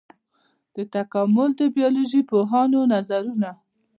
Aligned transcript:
د 0.75 0.77
تکامل 0.95 1.49
د 1.59 1.61
بيولوژي 1.75 2.21
پوهانو 2.29 2.79
نظرونه. 2.93 3.49